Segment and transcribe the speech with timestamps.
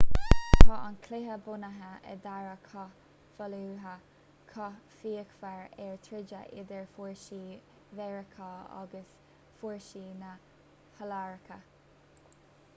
[0.67, 2.95] tá an cluiche bunaithe ar dhara cath
[3.41, 3.97] fallujah
[4.53, 7.45] cath fíochmhar a troideadh idir fórsaí
[7.99, 9.13] mheiriceá agus
[9.61, 11.61] fórsaí na hiaráice